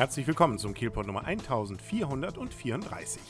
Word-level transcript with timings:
Herzlich 0.00 0.26
willkommen 0.26 0.56
zum 0.56 0.72
Kielpot 0.72 1.06
Nummer 1.06 1.26
1434. 1.26 3.20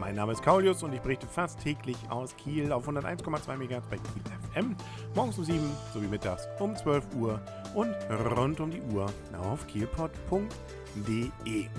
Mein 0.00 0.16
Name 0.16 0.32
ist 0.32 0.42
Kaulius 0.42 0.82
und 0.82 0.92
ich 0.92 1.00
berichte 1.00 1.28
fast 1.28 1.60
täglich 1.60 1.96
aus 2.08 2.36
Kiel 2.36 2.72
auf 2.72 2.88
101,2 2.88 3.56
MHz 3.56 3.86
bei 3.88 3.96
Kiel 3.96 4.22
FM, 4.52 4.74
morgens 5.14 5.38
um 5.38 5.44
7 5.44 5.60
sowie 5.94 6.08
mittags 6.08 6.48
um 6.58 6.74
12 6.74 7.14
Uhr 7.14 7.40
und 7.76 7.94
rund 8.36 8.58
um 8.58 8.72
die 8.72 8.82
Uhr 8.92 9.06
auf 9.40 9.68
kielpot.de. 9.68 10.48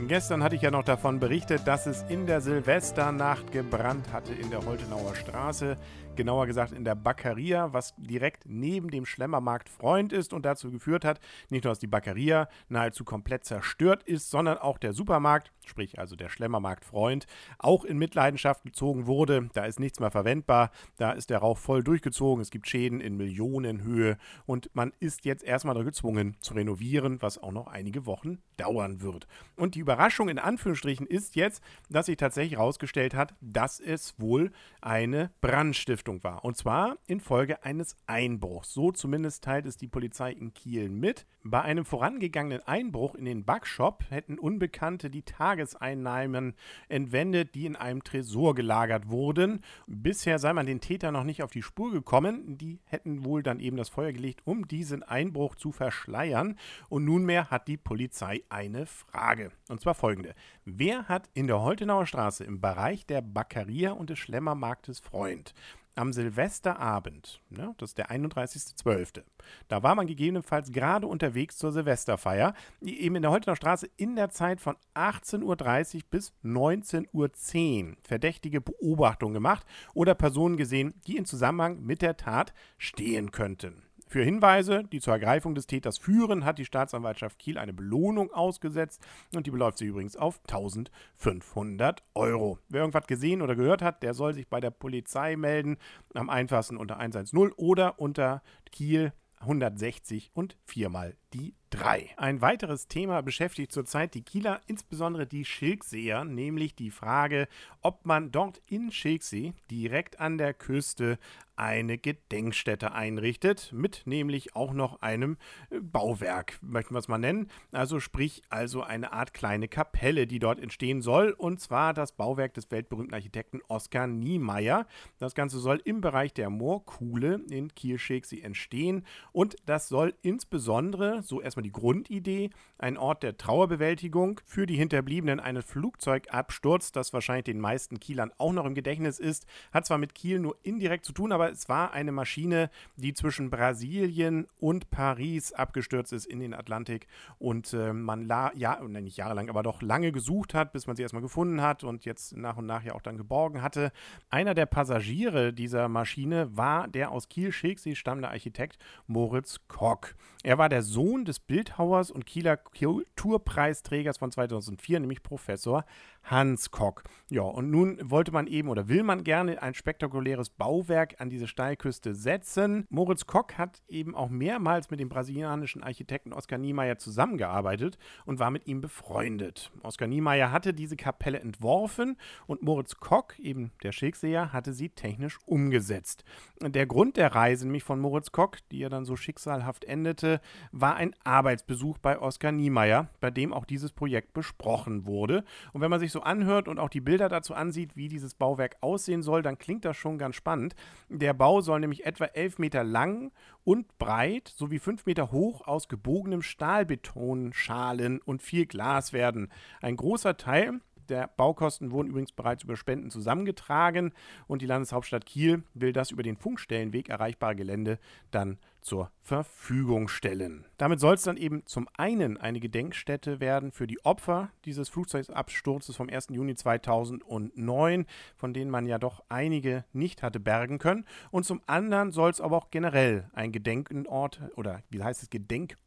Gestern 0.07 0.41
hatte 0.41 0.55
ich 0.55 0.61
ja 0.61 0.71
noch 0.71 0.85
davon 0.85 1.19
berichtet, 1.19 1.67
dass 1.67 1.85
es 1.85 2.03
in 2.03 2.25
der 2.25 2.39
Silvesternacht 2.39 3.51
gebrannt 3.51 4.13
hatte 4.13 4.33
in 4.33 4.49
der 4.49 4.65
Holtenauer 4.65 5.13
Straße, 5.15 5.75
genauer 6.17 6.47
gesagt 6.47 6.73
in 6.73 6.83
der 6.83 6.95
Baccaria, 6.95 7.71
was 7.71 7.93
direkt 7.97 8.43
neben 8.45 8.89
dem 8.89 9.05
Schlemmermarkt 9.05 9.69
Freund 9.69 10.11
ist 10.11 10.33
und 10.33 10.45
dazu 10.45 10.71
geführt 10.71 11.05
hat, 11.05 11.19
nicht 11.49 11.63
nur, 11.63 11.71
dass 11.71 11.79
die 11.79 11.87
Baccaria 11.87 12.49
nahezu 12.67 13.05
komplett 13.05 13.45
zerstört 13.45 14.03
ist, 14.03 14.29
sondern 14.29 14.57
auch 14.57 14.77
der 14.77 14.93
Supermarkt, 14.93 15.53
sprich 15.65 15.99
also 15.99 16.15
der 16.15 16.29
Schlemmermarkt 16.29 16.83
Freund, 16.83 17.25
auch 17.59 17.85
in 17.85 17.97
Mitleidenschaft 17.97 18.63
gezogen 18.63 19.07
wurde. 19.07 19.49
Da 19.53 19.65
ist 19.65 19.79
nichts 19.79 19.99
mehr 19.99 20.11
verwendbar, 20.11 20.71
da 20.97 21.11
ist 21.11 21.29
der 21.29 21.39
Rauch 21.39 21.57
voll 21.57 21.83
durchgezogen, 21.83 22.41
es 22.41 22.51
gibt 22.51 22.67
Schäden 22.67 22.99
in 22.99 23.15
Millionenhöhe 23.15 24.17
und 24.45 24.69
man 24.73 24.91
ist 24.99 25.25
jetzt 25.25 25.43
erstmal 25.43 25.77
gezwungen 25.83 26.35
zu 26.39 26.55
renovieren, 26.55 27.21
was 27.21 27.37
auch 27.37 27.51
noch 27.51 27.67
einige 27.67 28.05
Wochen 28.05 28.39
dauern 28.57 29.01
wird. 29.01 29.27
Und 29.55 29.75
die 29.75 29.79
Überraschung 29.79 30.27
in 30.27 30.39
Anführungsstrichen 30.39 31.05
ist 31.05 31.35
jetzt, 31.35 31.61
dass 31.89 32.07
sich 32.07 32.17
tatsächlich 32.17 32.57
herausgestellt 32.57 33.13
hat, 33.13 33.35
dass 33.41 33.79
es 33.79 34.15
wohl 34.17 34.51
eine 34.81 35.29
Brandstiftung 35.41 36.06
war. 36.07 36.43
Und 36.43 36.57
zwar 36.57 36.97
infolge 37.05 37.63
eines 37.63 37.95
Einbruchs. 38.07 38.73
So 38.73 38.91
zumindest 38.91 39.43
teilt 39.43 39.65
es 39.65 39.77
die 39.77 39.87
Polizei 39.87 40.31
in 40.31 40.53
Kiel 40.53 40.89
mit. 40.89 41.25
Bei 41.43 41.61
einem 41.61 41.85
vorangegangenen 41.85 42.61
Einbruch 42.65 43.15
in 43.15 43.25
den 43.25 43.45
Backshop 43.45 44.03
hätten 44.09 44.39
Unbekannte 44.39 45.09
die 45.09 45.21
Tageseinnahmen 45.21 46.55
entwendet, 46.89 47.55
die 47.55 47.65
in 47.65 47.75
einem 47.75 48.03
Tresor 48.03 48.55
gelagert 48.55 49.09
wurden. 49.09 49.61
Bisher 49.85 50.39
sei 50.39 50.53
man 50.53 50.65
den 50.65 50.81
Täter 50.81 51.11
noch 51.11 51.23
nicht 51.23 51.43
auf 51.43 51.51
die 51.51 51.61
Spur 51.61 51.91
gekommen. 51.91 52.57
Die 52.57 52.79
hätten 52.85 53.23
wohl 53.23 53.43
dann 53.43 53.59
eben 53.59 53.77
das 53.77 53.89
Feuer 53.89 54.11
gelegt, 54.11 54.41
um 54.45 54.67
diesen 54.67 55.03
Einbruch 55.03 55.55
zu 55.55 55.71
verschleiern. 55.71 56.57
Und 56.89 57.05
nunmehr 57.05 57.49
hat 57.49 57.67
die 57.67 57.77
Polizei 57.77 58.43
eine 58.49 58.85
Frage. 58.85 59.51
Und 59.69 59.81
zwar 59.81 59.95
folgende. 59.95 60.35
Wer 60.65 61.07
hat 61.07 61.29
in 61.33 61.47
der 61.47 61.61
Holtenauer 61.61 62.05
Straße 62.05 62.43
im 62.43 62.59
Bereich 62.59 63.05
der 63.05 63.21
Baccaria 63.21 63.91
und 63.91 64.09
des 64.09 64.19
Schlemmermarktes 64.19 64.99
Freund 64.99 65.53
am 65.97 66.13
Silvesterabend, 66.13 67.41
ne, 67.49 67.73
das 67.77 67.91
ist 67.91 67.97
der 67.97 68.11
31.12., 68.11 69.23
da 69.67 69.83
war 69.83 69.95
man 69.95 70.07
gegebenenfalls 70.07 70.71
gerade 70.71 71.07
unterwegs 71.07 71.57
zur 71.57 71.71
Silvesterfeier, 71.71 72.53
eben 72.81 73.15
in 73.15 73.21
der 73.21 73.31
Holtenauer 73.31 73.55
Straße 73.55 73.89
in 73.97 74.15
der 74.15 74.29
Zeit 74.29 74.61
von 74.61 74.75
18.30 74.95 75.95
Uhr 75.95 76.01
bis 76.09 76.33
19.10 76.43 77.89
Uhr 77.89 77.97
verdächtige 78.03 78.61
Beobachtungen 78.61 79.33
gemacht 79.33 79.65
oder 79.93 80.15
Personen 80.15 80.57
gesehen, 80.57 80.93
die 81.07 81.17
in 81.17 81.25
Zusammenhang 81.25 81.81
mit 81.81 82.01
der 82.01 82.17
Tat 82.17 82.53
stehen 82.77 83.31
könnten. 83.31 83.86
Für 84.09 84.23
Hinweise, 84.23 84.83
die 84.89 85.01
zur 85.01 85.13
Ergreifung 85.13 85.53
des 85.53 85.67
Täters 85.67 85.97
führen, 85.97 86.45
hat 86.45 86.59
die 86.59 86.65
Staatsanwaltschaft 86.65 87.39
Kiel 87.39 87.57
eine 87.57 87.73
Belohnung 87.73 88.31
ausgesetzt 88.31 89.05
und 89.35 89.45
die 89.47 89.51
beläuft 89.51 89.79
sich 89.79 89.89
übrigens 89.89 90.15
auf 90.15 90.39
1500 90.47 92.03
Euro. 92.15 92.57
Wer 92.69 92.81
irgendwas 92.81 93.05
gesehen 93.05 93.41
oder 93.41 93.57
gehört 93.57 93.81
hat, 93.81 94.03
der 94.03 94.13
soll 94.13 94.33
sich 94.33 94.47
bei 94.47 94.61
der 94.61 94.71
Polizei 94.71 95.35
melden. 95.35 95.75
Am 96.13 96.29
einfachsten 96.29 96.77
unter 96.77 96.99
110 96.99 97.51
oder 97.57 97.99
unter 97.99 98.41
Kiel 98.71 99.11
160 99.39 100.31
und 100.33 100.57
viermal 100.65 101.17
die 101.33 101.53
3. 101.71 102.11
Ein 102.15 102.41
weiteres 102.41 102.87
Thema 102.87 103.21
beschäftigt 103.21 103.71
zurzeit 103.71 104.13
die 104.13 104.23
Kieler, 104.23 104.61
insbesondere 104.67 105.27
die 105.27 105.43
Schilkseer, 105.43 106.23
nämlich 106.23 106.75
die 106.75 106.91
Frage, 106.91 107.47
ob 107.81 108.05
man 108.05 108.31
dort 108.31 108.61
in 108.67 108.91
Schilksee 108.91 109.53
direkt 109.69 110.19
an 110.19 110.37
der 110.37 110.53
Küste 110.53 111.19
eine 111.57 111.97
Gedenkstätte 111.97 112.93
einrichtet, 112.93 113.71
mit 113.73 114.03
nämlich 114.05 114.55
auch 114.55 114.73
noch 114.73 115.01
einem 115.01 115.37
äh, 115.71 115.79
Bauwerk, 115.79 116.59
möchten 116.61 116.93
wir 116.93 116.99
es 116.99 117.07
mal 117.07 117.17
nennen. 117.17 117.49
Also 117.71 117.99
sprich, 117.99 118.43
also 118.49 118.83
eine 118.83 119.11
Art 119.11 119.33
kleine 119.33 119.67
Kapelle, 119.67 120.27
die 120.27 120.37
dort 120.37 120.59
entstehen 120.59 121.01
soll, 121.01 121.31
und 121.31 121.59
zwar 121.59 121.95
das 121.95 122.11
Bauwerk 122.11 122.53
des 122.53 122.69
weltberühmten 122.69 123.15
Architekten 123.15 123.61
Oskar 123.67 124.05
Niemeyer. 124.05 124.85
Das 125.17 125.33
Ganze 125.33 125.57
soll 125.57 125.81
im 125.83 125.99
Bereich 125.99 126.31
der 126.33 126.51
Moorkuhle 126.51 127.41
in 127.49 127.73
Kiel-Schilksee 127.73 128.41
entstehen 128.41 129.03
und 129.31 129.55
das 129.65 129.87
soll 129.89 130.13
insbesondere, 130.21 131.16
so 131.21 131.41
erstmal 131.41 131.63
die 131.63 131.71
Grundidee, 131.71 132.49
ein 132.77 132.97
Ort 132.97 133.23
der 133.23 133.37
Trauerbewältigung 133.37 134.41
für 134.45 134.65
die 134.65 134.75
Hinterbliebenen 134.75 135.39
eines 135.39 135.65
Flugzeugabsturz, 135.65 136.91
das 136.91 137.13
wahrscheinlich 137.13 137.45
den 137.45 137.59
meisten 137.59 137.99
Kielern 137.99 138.31
auch 138.37 138.53
noch 138.53 138.65
im 138.65 138.75
Gedächtnis 138.75 139.19
ist, 139.19 139.45
hat 139.71 139.85
zwar 139.85 139.97
mit 139.97 140.15
Kiel 140.15 140.39
nur 140.39 140.57
indirekt 140.63 141.05
zu 141.05 141.13
tun, 141.13 141.31
aber 141.31 141.51
es 141.51 141.69
war 141.69 141.91
eine 141.91 142.11
Maschine, 142.11 142.69
die 142.95 143.13
zwischen 143.13 143.49
Brasilien 143.49 144.47
und 144.59 144.89
Paris 144.89 145.53
abgestürzt 145.53 146.13
ist 146.13 146.25
in 146.25 146.39
den 146.39 146.53
Atlantik 146.53 147.07
und 147.39 147.73
äh, 147.73 147.93
man 147.93 148.25
la 148.25 148.51
ja, 148.55 148.81
nicht 148.81 149.17
jahrelang, 149.17 149.49
aber 149.49 149.63
doch 149.63 149.81
lange 149.81 150.11
gesucht 150.11 150.53
hat, 150.53 150.73
bis 150.73 150.87
man 150.87 150.95
sie 150.95 151.01
erstmal 151.01 151.21
gefunden 151.21 151.61
hat 151.61 151.83
und 151.83 152.05
jetzt 152.05 152.35
nach 152.35 152.57
und 152.57 152.65
nach 152.65 152.83
ja 152.83 152.93
auch 152.93 153.01
dann 153.01 153.17
geborgen 153.17 153.61
hatte. 153.61 153.91
Einer 154.29 154.53
der 154.53 154.65
Passagiere 154.65 155.53
dieser 155.53 155.89
Maschine 155.89 156.55
war 156.55 156.87
der 156.87 157.11
aus 157.11 157.29
Kiel-Schilksee 157.29 157.95
stammende 157.95 158.29
Architekt 158.29 158.77
Moritz 159.07 159.59
Kock. 159.67 160.15
Er 160.43 160.57
war 160.57 160.69
der 160.69 160.81
Sohn 160.81 161.06
des 161.15 161.39
Bildhauers 161.39 162.11
und 162.11 162.25
Kieler 162.25 162.57
Kulturpreisträgers 162.57 164.17
von 164.17 164.31
2004, 164.31 164.99
nämlich 164.99 165.23
Professor 165.23 165.85
Hans 166.29 166.71
Kock. 166.71 167.03
Ja, 167.29 167.41
und 167.41 167.71
nun 167.71 167.99
wollte 168.03 168.31
man 168.31 168.47
eben 168.47 168.69
oder 168.69 168.87
will 168.87 169.03
man 169.03 169.23
gerne 169.23 169.61
ein 169.61 169.73
spektakuläres 169.73 170.49
Bauwerk 170.49 171.15
an 171.19 171.29
diese 171.29 171.47
Steilküste 171.47 172.15
setzen. 172.15 172.85
Moritz 172.89 173.25
Kock 173.25 173.57
hat 173.57 173.81
eben 173.89 174.15
auch 174.15 174.29
mehrmals 174.29 174.89
mit 174.89 174.99
dem 174.99 175.09
brasilianischen 175.09 175.83
Architekten 175.83 176.31
Oskar 176.31 176.57
Niemeyer 176.57 176.97
zusammengearbeitet 176.97 177.97
und 178.25 178.39
war 178.39 178.51
mit 178.51 178.67
ihm 178.67 178.79
befreundet. 178.79 179.71
Oskar 179.83 180.07
Niemeyer 180.07 180.51
hatte 180.51 180.73
diese 180.73 180.95
Kapelle 180.95 181.39
entworfen 181.39 182.17
und 182.45 182.61
Moritz 182.61 182.95
Kock, 182.95 183.37
eben 183.39 183.71
der 183.83 183.91
Schickseher, 183.91 184.53
hatte 184.53 184.73
sie 184.73 184.89
technisch 184.89 185.39
umgesetzt. 185.45 186.23
Der 186.61 186.85
Grund 186.85 187.17
der 187.17 187.35
Reise, 187.35 187.65
nämlich 187.65 187.83
von 187.83 187.99
Moritz 187.99 188.31
Kock, 188.31 188.57
die 188.71 188.79
ja 188.79 188.89
dann 188.89 189.05
so 189.05 189.15
schicksalhaft 189.15 189.85
endete, 189.85 190.39
war 190.71 190.95
ein 190.95 191.13
Arbeitsbesuch 191.23 191.97
bei 191.97 192.19
Oskar 192.19 192.51
Niemeyer, 192.51 193.09
bei 193.19 193.31
dem 193.31 193.53
auch 193.53 193.65
dieses 193.65 193.91
Projekt 193.91 194.33
besprochen 194.33 195.05
wurde. 195.05 195.43
Und 195.73 195.81
wenn 195.81 195.91
man 195.91 195.99
sich 195.99 196.11
so 196.11 196.16
so 196.17 196.23
anhört 196.23 196.67
und 196.67 196.79
auch 196.79 196.89
die 196.89 196.99
Bilder 196.99 197.29
dazu 197.29 197.53
ansieht, 197.53 197.95
wie 197.95 198.07
dieses 198.07 198.33
Bauwerk 198.33 198.77
aussehen 198.81 199.21
soll, 199.21 199.43
dann 199.43 199.59
klingt 199.59 199.85
das 199.85 199.97
schon 199.97 200.17
ganz 200.17 200.35
spannend. 200.35 200.75
Der 201.09 201.35
Bau 201.35 201.61
soll 201.61 201.79
nämlich 201.79 202.07
etwa 202.07 202.25
11 202.25 202.57
Meter 202.57 202.83
lang 202.83 203.31
und 203.63 203.99
breit 203.99 204.51
sowie 204.55 204.79
5 204.79 205.05
Meter 205.05 205.31
hoch 205.31 205.67
aus 205.67 205.87
gebogenem 205.87 206.41
Stahlbetonschalen 206.41 208.19
und 208.19 208.41
viel 208.41 208.65
Glas 208.65 209.13
werden. 209.13 209.51
Ein 209.79 209.95
großer 209.95 210.37
Teil 210.37 210.79
der 211.09 211.29
Baukosten 211.35 211.91
wurden 211.91 212.09
übrigens 212.09 212.31
bereits 212.31 212.63
über 212.63 212.75
Spenden 212.75 213.09
zusammengetragen 213.09 214.13
und 214.47 214.61
die 214.61 214.65
Landeshauptstadt 214.65 215.25
Kiel 215.25 215.63
will 215.73 215.93
das 215.93 216.11
über 216.11 216.23
den 216.23 216.37
Funkstellenweg 216.37 217.09
erreichbare 217.09 217.55
Gelände 217.55 217.99
dann 218.31 218.57
zur 218.81 219.11
Verfügung 219.21 220.07
stellen. 220.07 220.65
Damit 220.77 221.01
soll 221.01 221.15
es 221.15 221.23
dann 221.23 221.35
eben 221.35 221.65
zum 221.65 221.89
einen 221.97 222.37
eine 222.37 222.61
Gedenkstätte 222.61 223.41
werden 223.41 223.71
für 223.71 223.85
die 223.85 224.03
Opfer 224.05 224.49
dieses 224.63 224.87
Flugzeugabsturzes 224.87 225.95
vom 225.95 226.09
1. 226.09 226.27
Juni 226.29 226.55
2009, 226.55 228.05
von 228.37 228.53
denen 228.53 228.71
man 228.71 228.85
ja 228.85 228.97
doch 228.97 229.23
einige 229.27 229.83
nicht 229.91 230.23
hatte 230.23 230.39
bergen 230.39 230.77
können. 230.77 231.05
Und 231.31 231.45
zum 231.45 231.61
anderen 231.67 232.11
soll 232.11 232.29
es 232.29 232.39
aber 232.39 232.55
auch 232.55 232.71
generell 232.71 233.29
ein 233.33 233.51
Gedenkort 233.51 234.41
oder 234.55 234.81
wie 234.89 235.03
heißt 235.03 235.23
es, 235.23 235.29
Gedenkort 235.29 235.77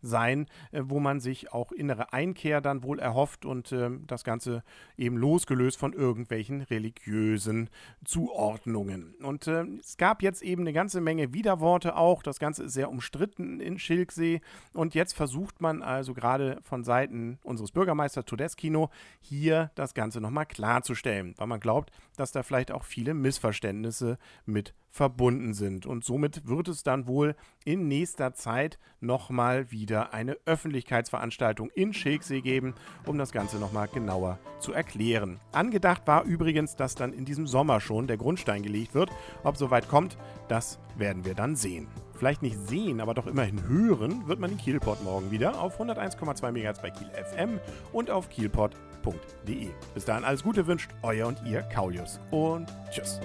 sein, 0.00 0.46
äh, 0.70 0.82
wo 0.84 1.00
man 1.00 1.20
sich 1.20 1.52
auch 1.52 1.72
innere 1.72 2.12
Einkehr 2.12 2.60
dann 2.60 2.82
wohl 2.82 2.98
erhofft 2.98 3.44
und 3.44 3.72
äh, 3.72 3.90
das 4.06 4.24
Ganze 4.24 4.62
eben 4.96 5.16
losgelöst 5.16 5.78
von 5.78 5.92
irgendwelchen 5.92 6.62
religiösen 6.62 7.68
Zuordnungen. 8.04 9.14
Und 9.22 9.46
äh, 9.46 9.64
es 9.80 9.96
gab 9.96 10.22
jetzt 10.22 10.42
eben 10.42 10.62
eine 10.62 10.72
ganze 10.72 11.00
Menge 11.00 11.32
Widerworte 11.32 11.96
auch 11.96 12.22
das 12.22 12.38
Ganze 12.38 12.64
ist 12.64 12.74
sehr 12.74 12.90
umstritten 12.90 13.60
in 13.60 13.78
Schilksee. 13.78 14.40
Und 14.74 14.94
jetzt 14.94 15.14
versucht 15.14 15.60
man 15.60 15.82
also 15.82 16.14
gerade 16.14 16.58
von 16.62 16.84
Seiten 16.84 17.38
unseres 17.42 17.72
Bürgermeisters 17.72 18.24
Todeskino 18.24 18.90
hier 19.20 19.70
das 19.74 19.94
Ganze 19.94 20.20
nochmal 20.20 20.46
klarzustellen, 20.46 21.34
weil 21.38 21.46
man 21.46 21.60
glaubt, 21.60 21.90
dass 22.16 22.32
da 22.32 22.42
vielleicht 22.42 22.70
auch 22.70 22.84
viele 22.84 23.14
Missverständnisse 23.14 24.18
mit 24.44 24.74
verbunden 24.90 25.54
sind. 25.54 25.86
Und 25.86 26.04
somit 26.04 26.48
wird 26.48 26.68
es 26.68 26.82
dann 26.82 27.06
wohl 27.06 27.36
in 27.64 27.88
nächster 27.88 28.34
Zeit 28.34 28.78
nochmal 29.00 29.70
wieder 29.70 30.12
eine 30.12 30.36
Öffentlichkeitsveranstaltung 30.44 31.70
in 31.70 31.92
Schilksee 31.92 32.40
geben, 32.40 32.74
um 33.06 33.18
das 33.18 33.32
Ganze 33.32 33.58
nochmal 33.58 33.88
genauer 33.88 34.38
zu 34.58 34.72
erklären. 34.72 35.40
Angedacht 35.52 36.06
war 36.06 36.24
übrigens, 36.24 36.76
dass 36.76 36.94
dann 36.94 37.12
in 37.12 37.24
diesem 37.24 37.46
Sommer 37.46 37.80
schon 37.80 38.06
der 38.06 38.16
Grundstein 38.16 38.62
gelegt 38.62 38.94
wird. 38.94 39.10
Ob 39.44 39.56
soweit 39.56 39.88
kommt, 39.88 40.16
das 40.48 40.78
werden 40.96 41.24
wir 41.24 41.34
dann 41.34 41.56
sehen. 41.56 41.88
Vielleicht 42.14 42.42
nicht 42.42 42.58
sehen, 42.66 43.00
aber 43.00 43.14
doch 43.14 43.28
immerhin 43.28 43.68
hören 43.68 44.26
wird 44.26 44.40
man 44.40 44.50
den 44.50 44.58
Kielpot 44.58 45.04
morgen 45.04 45.30
wieder 45.30 45.60
auf 45.60 45.80
101,2 45.80 46.50
MHz 46.50 46.82
bei 46.82 46.90
Kiel 46.90 47.08
FM 47.10 47.60
und 47.92 48.10
auf 48.10 48.28
kielpot.de. 48.28 49.68
Bis 49.94 50.04
dahin 50.04 50.24
alles 50.24 50.42
Gute 50.42 50.66
wünscht 50.66 50.90
euer 51.02 51.28
und 51.28 51.40
ihr 51.46 51.62
Kaulius 51.62 52.18
und 52.32 52.66
tschüss. 52.90 53.20